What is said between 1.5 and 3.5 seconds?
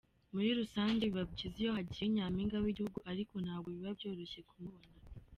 iyo hagiye Nyampinga w’igihugu ariko